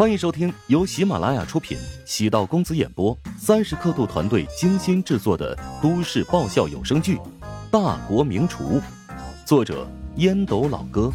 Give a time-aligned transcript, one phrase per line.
[0.00, 7.16] 欢迎收听由喜马拉雅出品、喜道公子演播、三十刻度团队精心制作的都市爆笑有声剧
[7.70, 8.64] 《大国名厨》，
[9.44, 9.86] 作者
[10.16, 11.12] 烟斗老哥，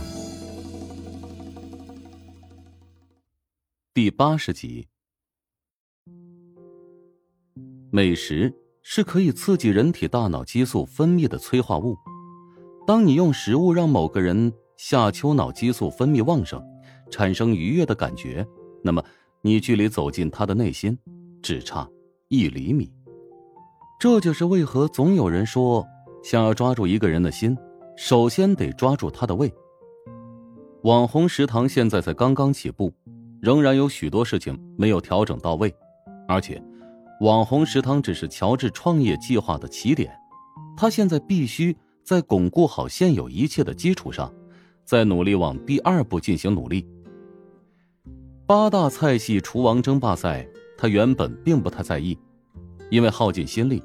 [3.92, 4.88] 第八十集。
[7.90, 11.98] 美食是可以刺激人体大脑激素分泌的催化物。
[12.86, 16.64] 当你用食物让某个人下丘脑激素分泌旺盛，
[17.10, 18.48] 产生愉悦的感觉。
[18.86, 19.04] 那么，
[19.42, 20.96] 你距离走进他的内心，
[21.42, 21.90] 只差
[22.28, 22.88] 一厘米。
[24.00, 25.84] 这就是为何总有人说，
[26.24, 27.58] 想要抓住一个人的心，
[27.98, 29.52] 首先得抓住他的胃。
[30.84, 32.94] 网红食堂现在才刚刚起步，
[33.42, 35.76] 仍然有许多事情没有调整到位，
[36.28, 36.62] 而且，
[37.22, 40.16] 网红食堂只是乔治创业计划的起点，
[40.78, 44.32] 他现在必须在巩固好现有一切的基础上，
[44.84, 46.88] 再努力往第二步进行努力。
[48.48, 52.16] 八大菜系厨王争霸赛，他原本并不太在意，
[52.92, 53.82] 因为耗尽心力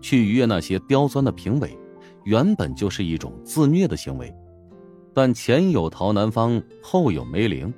[0.00, 1.78] 去逾越那些刁钻的评委，
[2.24, 4.34] 原本就是一种自虐的行为。
[5.14, 7.72] 但前有陶南方，后有梅玲，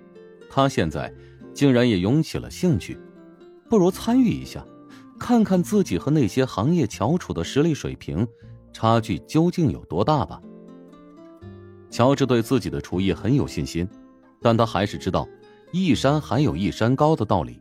[0.49, 1.13] 他现在
[1.53, 2.97] 竟然也涌起了兴趣，
[3.69, 4.65] 不如参与一下，
[5.19, 8.27] 看看自己和那些行业翘楚的实力水平
[8.73, 10.41] 差距究竟有多大吧。
[11.91, 13.87] 乔治对自己的厨艺很有信心，
[14.41, 15.29] 但他还是知道。
[15.73, 17.61] 一山还有一山高的道理。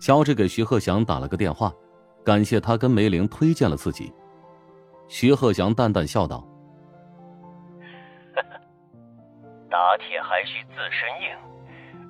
[0.00, 1.72] 乔治给徐鹤祥打了个电话，
[2.24, 4.12] 感谢他跟梅玲推荐了自己。
[5.06, 6.42] 徐鹤祥淡淡笑道
[9.70, 11.36] ：“打铁还需自身硬，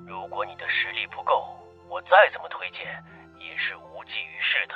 [0.07, 1.43] 如果你的实力不够，
[1.89, 2.79] 我再怎么推荐
[3.39, 4.75] 也是无济于事的。”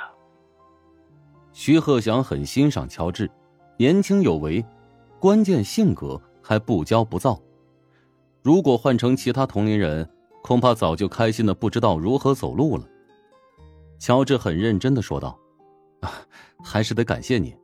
[1.54, 3.28] 徐鹤祥很欣赏乔治，
[3.78, 4.62] 年轻有为，
[5.18, 7.40] 关键性格还不骄不躁。
[8.42, 10.08] 如果换成其他同龄人，
[10.42, 12.88] 恐怕早就开心的不知道如何走路了。
[13.98, 15.38] 乔治很认真的说道
[16.00, 16.12] ：“啊，
[16.64, 17.56] 还是得感谢你，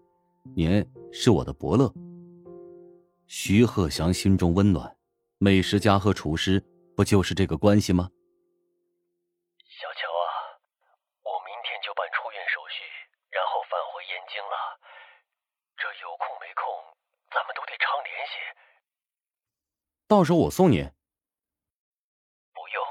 [0.54, 1.92] 您是我的伯乐。”
[3.26, 4.94] 徐鹤祥心中温暖，
[5.38, 6.62] 美食家和厨师
[6.96, 8.10] 不就是这个关系吗？
[9.64, 10.26] 小乔啊，
[11.22, 12.82] 我明天就办出院手续，
[13.30, 14.56] 然后返回燕京了。
[15.78, 16.66] 这有空没空，
[17.32, 18.34] 咱们都得常联系。
[20.06, 20.78] 到时候我送你。
[20.78, 22.84] 不用，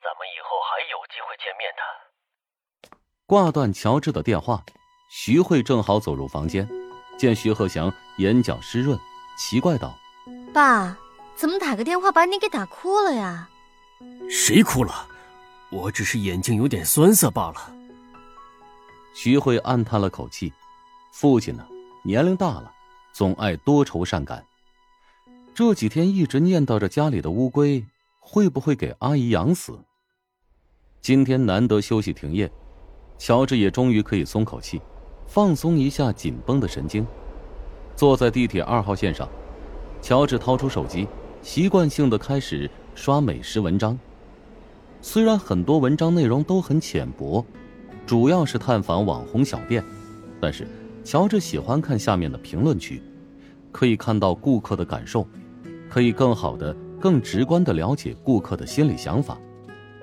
[0.00, 1.82] 咱们以后还有机会见面的。
[3.26, 4.64] 挂断乔治的电话，
[5.10, 6.68] 徐慧正好走入房间，
[7.18, 8.98] 见徐鹤翔眼角湿润，
[9.38, 9.94] 奇怪道
[10.52, 10.96] ：“爸，
[11.36, 13.48] 怎么打个电话把你给打哭了呀
[14.30, 15.06] ？”“谁哭了？
[15.70, 17.72] 我只是眼睛有点酸涩罢了。”
[19.14, 20.52] 徐慧暗叹了口气，
[21.12, 21.64] 父亲呢，
[22.02, 22.72] 年龄大了，
[23.12, 24.44] 总爱多愁善感。
[25.60, 27.84] 这几天一直念叨着家里的乌龟
[28.18, 29.78] 会不会给阿姨养死。
[31.02, 32.50] 今天难得休息停业，
[33.18, 34.80] 乔治也终于可以松口气，
[35.26, 37.06] 放松一下紧绷的神经。
[37.94, 39.28] 坐在地铁二号线上，
[40.00, 41.06] 乔治掏出手机，
[41.42, 43.98] 习惯性的开始刷美食文章。
[45.02, 47.44] 虽然很多文章内容都很浅薄，
[48.06, 49.84] 主要是探访网红小店，
[50.40, 50.66] 但是
[51.04, 53.02] 乔治喜欢看下面的评论区，
[53.70, 55.28] 可以看到顾客的感受。
[55.90, 59.38] 可以更好的、更直观的了解顾客的心理想法。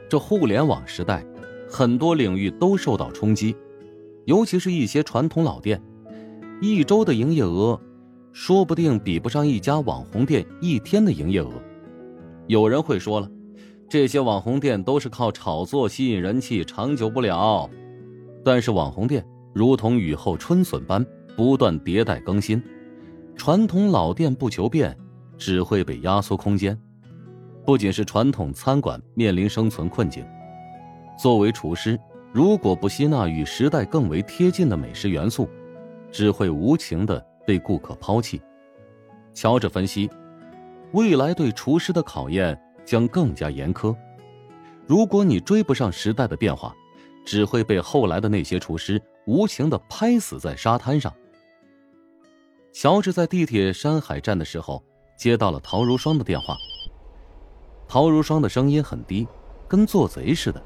[0.10, 1.26] 这互联网时代，
[1.70, 3.56] 很多领域都受到冲击，
[4.26, 5.82] 尤其是一些传统老店，
[6.62, 7.80] 一周的营业额，
[8.34, 11.52] 说不定比不上一家网红店一天的营业额。
[12.48, 13.30] 有人会说了，
[13.90, 17.70] 这些网红店都是靠炒作吸引人气，长久不了。
[18.44, 21.06] 但是网红店如同雨后春笋般
[21.36, 22.62] 不断迭代更新，
[23.36, 24.98] 传统老店不求变。
[25.38, 26.78] 只会被压缩空间，
[27.66, 30.26] 不仅是传统餐馆面临生存困境，
[31.18, 32.00] 作为厨师，
[32.34, 35.48] 如果不吸纳与时代更为贴近的美食元素，
[36.12, 38.42] 只会无情的被顾客抛弃。
[39.34, 40.10] 乔治分析，
[40.94, 43.96] 未来对厨师的考验将更加严苛。
[44.86, 46.76] 如果你追不上时代的变化，
[47.26, 51.14] 只会被后来的那些厨师无情的拍死在沙滩上。
[52.74, 54.84] 乔治在地铁山海站的时候。
[55.18, 56.56] 接到了陶如霜的电话。
[57.88, 59.28] 陶如霜的声音很低，
[59.68, 60.62] 跟做贼似的。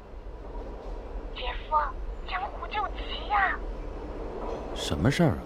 [1.34, 1.76] 姐夫，
[2.28, 3.58] 江湖救急呀！
[4.74, 5.38] 什么事儿啊？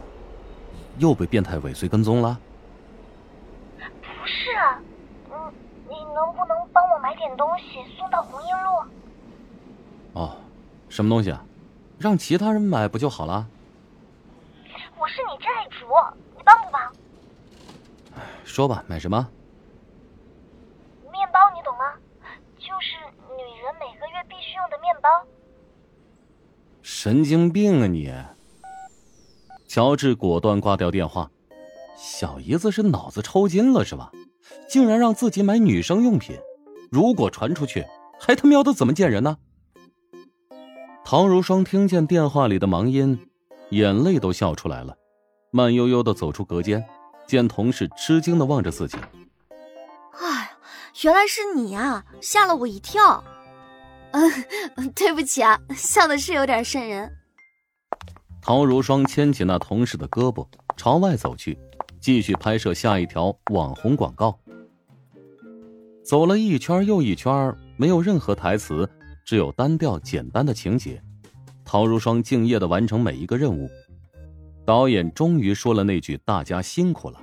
[0.98, 2.38] 又被变态尾随跟踪了？
[3.78, 4.50] 不是，
[5.30, 5.52] 嗯，
[5.88, 8.70] 你能不能帮我买点东西送到红缨路？
[10.14, 10.36] 哦，
[10.88, 11.44] 什么东西啊？
[11.98, 13.46] 让其他人买不就好了？
[14.98, 15.86] 我是你债主，
[16.36, 16.92] 你帮不帮？
[18.46, 19.28] 说吧，买什么？
[21.12, 21.92] 面包你懂吗？
[22.56, 22.96] 就是
[23.36, 25.08] 女人每个月必须用的面包。
[26.80, 28.10] 神经病啊你！
[29.66, 31.30] 乔治果断挂掉电话。
[31.96, 34.10] 小姨子是脑子抽筋了是吧？
[34.68, 36.38] 竟然让自己买女生用品，
[36.90, 37.84] 如果传出去，
[38.18, 39.36] 还他喵的怎么见人呢？
[41.04, 43.28] 唐如霜听见电话里的忙音，
[43.70, 44.96] 眼泪都笑出来了，
[45.50, 46.84] 慢悠悠的走出隔间，
[47.26, 48.96] 见同事吃惊的望着自己。
[50.12, 50.52] 哎，
[51.02, 53.22] 原来是你啊，吓了我一跳。
[54.12, 57.12] 嗯，对不起啊，笑的是有点瘆人。
[58.40, 60.46] 陶如霜牵起那同事的胳膊，
[60.76, 61.58] 朝外走去。
[62.00, 64.38] 继续拍摄下一条网红广告。
[66.04, 68.88] 走了一圈又一圈，没有任何台词，
[69.24, 71.02] 只有单调简单的情节。
[71.64, 73.68] 陶如霜敬业的完成每一个任务。
[74.66, 77.22] 导演终于说了那句：“大家辛苦了。”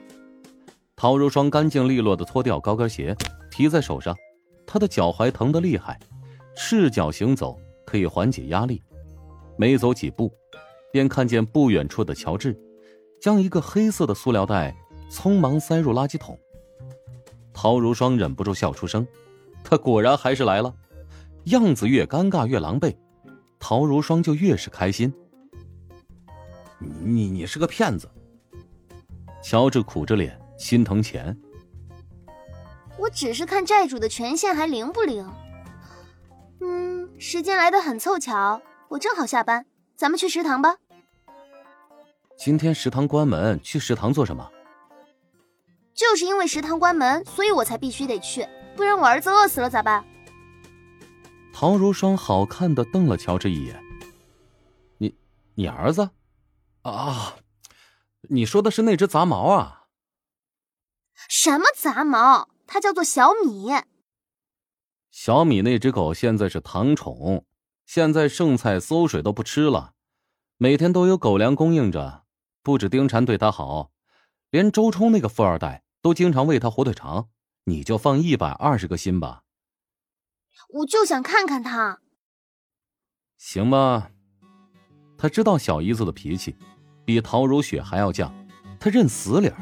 [0.95, 3.13] 陶如霜干净利落的脱掉高跟鞋，
[3.51, 4.15] 提在手上。
[4.65, 5.99] 她的脚踝疼得厉害，
[6.55, 8.81] 赤脚行走可以缓解压力。
[9.57, 10.31] 没走几步，
[10.93, 12.57] 便看见不远处的乔治。
[13.19, 14.75] 将一个黑色的塑料袋
[15.09, 16.39] 匆忙塞入垃圾桶。
[17.53, 19.05] 陶如霜忍不住笑出声，
[19.63, 20.73] 他果然还是来了，
[21.45, 22.95] 样子越尴尬越狼狈，
[23.59, 25.13] 陶如霜就越是开心。
[27.01, 28.09] 你你是个骗子！
[29.41, 31.37] 乔治苦着脸，心疼钱。
[32.97, 35.29] 我只是看债主的权限还灵不灵。
[36.61, 39.65] 嗯，时间来的很凑巧，我正好下班，
[39.95, 40.77] 咱们去食堂吧。
[42.37, 44.49] 今天食堂关门，去食堂做什么？
[45.93, 50.03] 就是因为食堂关门，所以我才必须得去，不然我儿子饿死了咋办？
[51.53, 53.79] 陶如霜好看的瞪了乔治一眼。
[54.97, 55.15] 你，
[55.53, 56.09] 你儿子？
[56.83, 57.37] 啊，
[58.29, 59.87] 你说的是那只杂毛啊？
[61.29, 62.49] 什么杂毛？
[62.67, 63.69] 它叫做小米。
[65.09, 67.45] 小米那只狗现在是糖宠，
[67.85, 69.93] 现在剩菜馊水都不吃了，
[70.57, 72.23] 每天都有狗粮供应着。
[72.61, 73.91] 不止丁婵对它好，
[74.49, 77.29] 连周冲那个富二代都经常喂它火腿肠。
[77.65, 79.43] 你就放一百二十个心吧。
[80.69, 82.01] 我就想看看他。
[83.37, 84.11] 行吧。
[85.17, 86.57] 他知道小姨子的脾气，
[87.05, 88.29] 比陶如雪还要犟，
[88.79, 89.57] 他认死理儿。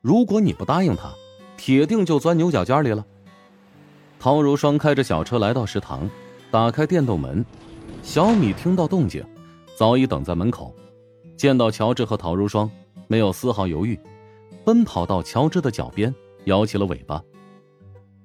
[0.00, 1.12] 如果你不答应他，
[1.56, 3.04] 铁定就钻牛角尖里了。
[4.18, 6.08] 陶如霜开着小车来到食堂，
[6.50, 7.44] 打开电动门，
[8.02, 9.24] 小米听到动静，
[9.76, 10.74] 早已等在门口。
[11.36, 12.70] 见到乔治和陶如霜，
[13.08, 13.98] 没有丝毫犹豫，
[14.64, 16.14] 奔跑到乔治的脚边，
[16.44, 17.22] 摇起了尾巴。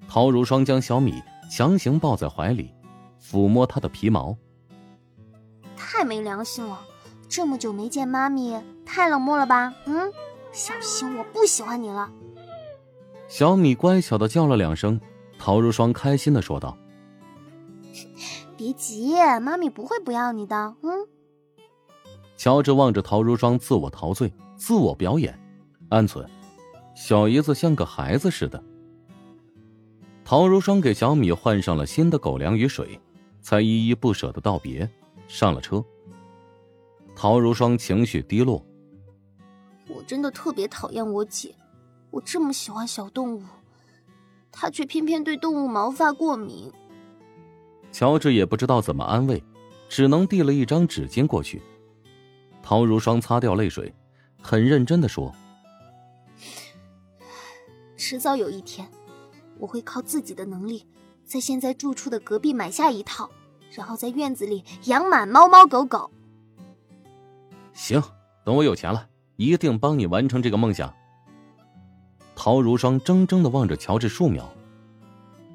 [0.08, 2.74] 陶如霜将小米强行抱在怀里，
[3.22, 4.38] 抚摸他的皮毛。
[5.78, 6.80] 太没良心了！
[7.36, 9.74] 这么久没见妈咪，太冷漠了吧？
[9.88, 10.10] 嗯，
[10.54, 12.10] 小心我不喜欢你了。
[13.28, 14.98] 小米乖巧的叫了两声，
[15.38, 16.78] 陶如霜开心的说道
[18.56, 21.06] ：“别急，妈咪不会不要你的。”嗯。
[22.38, 25.38] 乔治望着陶如霜自我陶醉、自我表演，
[25.90, 26.26] 暗存：
[26.96, 28.64] 小姨子像个孩子似的。
[30.24, 32.98] 陶如霜给小米换上了新的狗粮与水，
[33.42, 34.90] 才依依不舍的道别，
[35.28, 35.84] 上了车。
[37.16, 38.64] 陶如霜情绪低落：
[39.88, 41.56] 我真的特别讨厌我姐，
[42.12, 43.44] 我这么喜欢小动物，
[44.52, 46.72] 她却偏偏对动物毛发过敏。
[47.92, 49.42] 乔治也不知道怎么安慰，
[49.88, 51.62] 只能递了一张纸巾过去。
[52.62, 53.96] 陶如霜擦掉泪水，
[54.42, 55.34] 很认真的说
[57.96, 58.90] ：“迟早有一天，
[59.58, 60.86] 我会靠自己的能力，
[61.24, 63.30] 在现在住处的隔壁买下一套，
[63.72, 66.12] 然后在院子里养满猫猫狗狗。”
[67.76, 68.02] 行，
[68.46, 70.92] 等我有钱了，一定帮你完成这个梦想。
[72.34, 74.50] 陶如霜怔怔的望着乔治数秒，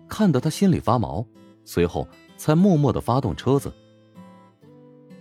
[0.07, 1.27] 看得他心里发毛，
[1.65, 3.73] 随后才默默的发动车子。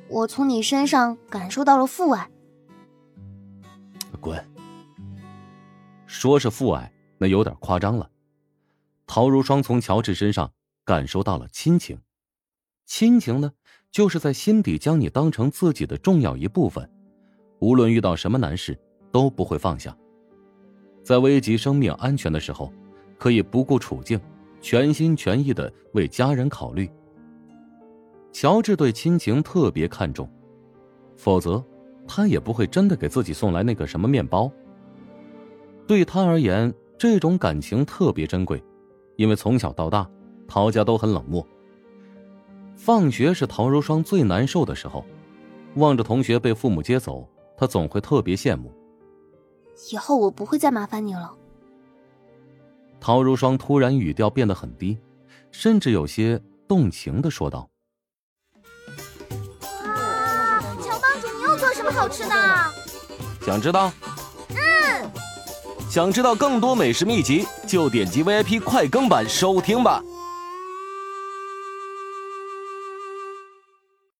[0.10, 2.29] 我从你身上感受到了父爱。
[4.20, 4.46] 滚！
[6.06, 8.10] 说是父爱，那有点夸张了。
[9.08, 10.51] 陶如霜从乔治身上
[10.84, 12.01] 感受到了亲情，
[12.86, 13.53] 亲情呢，
[13.91, 16.88] 就是在心底将你当成自己的重要一部分，
[17.60, 18.77] 无论遇到什么难事
[19.12, 19.96] 都不会放下，
[21.03, 22.72] 在危及生命安全的时候，
[23.17, 24.19] 可以不顾处境，
[24.62, 26.89] 全心全意的为家人考虑。
[28.31, 30.29] 乔治对亲情特别看重，
[31.17, 31.63] 否则
[32.08, 34.51] 他也不会真的给自己送来那个什么面包。
[35.88, 38.63] 对他而言，这种感情特别珍贵，
[39.15, 40.08] 因为从小到大，
[40.48, 41.46] 陶家都很冷漠。
[42.81, 45.03] 放学是陶如霜最难受的时候，
[45.75, 48.74] 望着同学被父母接走，她总会特别羡慕。
[49.91, 51.33] 以后我不会再麻烦你了。
[53.01, 54.98] 陶如霜突然语调变得很低，
[55.51, 57.69] 甚至有些动情的说道
[59.83, 62.31] ：“啊，乔帮主，你又做什么好吃的？
[63.45, 63.91] 想知道？
[64.51, 65.12] 嗯，
[65.89, 70.01] 想知道更多美食秘籍，就点击 VIP 快更版收听吧。”